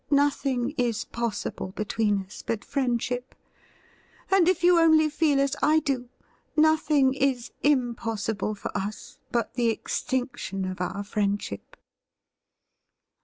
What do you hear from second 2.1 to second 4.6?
us but friendship; and